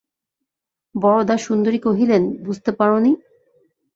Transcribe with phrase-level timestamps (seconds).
[0.95, 3.11] বরদাসুন্দরী কহিলেন, বুঝতে পার নি!